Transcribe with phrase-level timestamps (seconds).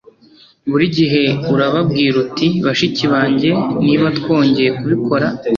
[0.69, 1.23] Buri gihe
[1.53, 3.49] urababwira uti Bashiki banjye
[3.85, 5.27] niba twongeye kubikora